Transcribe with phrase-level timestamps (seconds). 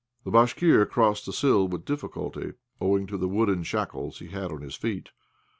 [0.23, 4.61] The Bashkir crossed the sill with difficulty, owing to the wooden shackles he had on
[4.63, 5.11] his feet.